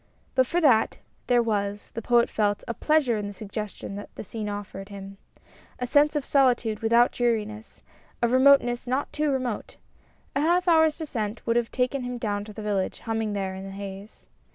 But 0.33 0.47
for 0.47 0.59
that, 0.61 0.97
there 1.27 1.43
was, 1.43 1.91
the 1.93 2.01
Poet 2.01 2.27
felt, 2.27 2.63
a 2.67 2.73
pleasure 2.73 3.17
in 3.17 3.27
the 3.27 3.33
suggestions 3.33 3.97
that 3.97 4.09
the 4.15 4.23
scene 4.23 4.49
offered 4.49 4.89
him. 4.89 5.17
A 5.77 5.85
sense 5.85 6.15
of 6.15 6.25
solitude 6.25 6.79
without 6.79 7.11
dreariness, 7.11 7.83
of 8.19 8.31
remoteness 8.31 8.87
not 8.87 9.13
too 9.13 9.29
remote. 9.29 9.75
A 10.35 10.41
half 10.41 10.67
hour's 10.67 10.97
descent 10.97 11.45
would 11.45 11.55
have 11.55 11.69
taken 11.69 12.01
him 12.01 12.17
down 12.17 12.43
to 12.45 12.51
the 12.51 12.63
village, 12.63 13.01
humming 13.01 13.33
there 13.33 13.53
in 13.53 13.63
the 13.63 13.69
haze. 13.69 14.25